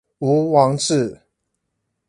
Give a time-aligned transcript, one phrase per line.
[0.17, 1.21] 巫王志